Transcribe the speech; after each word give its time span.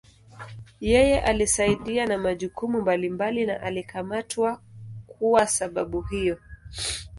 Yeye 0.79 1.19
alisaidia 1.21 2.05
na 2.07 2.17
majukumu 2.17 2.81
mbalimbali 2.81 3.45
na 3.45 3.61
alikamatwa 3.61 4.61
kuwa 5.07 5.47
sababu 5.47 6.01
hiyo. 6.01 6.37